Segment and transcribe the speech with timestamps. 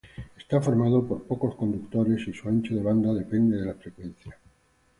[0.35, 4.35] Está formado por pocos conductores y su ancho de banda depende de la frecuencia.